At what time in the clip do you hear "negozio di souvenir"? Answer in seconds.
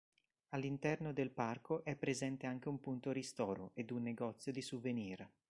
4.01-5.29